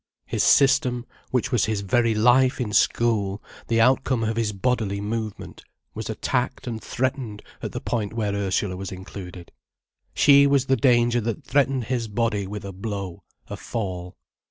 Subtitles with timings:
[0.25, 5.63] His system, which was his very life in school, the outcome of his bodily movement,
[5.93, 9.51] was attacked and threatened at the point where Ursula was included.
[10.15, 14.17] She was the danger that threatened his body with a blow, a fall.